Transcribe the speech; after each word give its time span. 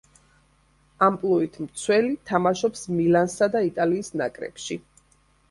ამპლუით 1.07 1.59
მცველი, 1.65 2.09
თამაშობს 2.31 2.83
„მილანსა“ 2.95 3.51
და 3.59 3.63
იტალიის 3.69 4.11
ნაკრებში. 4.25 4.81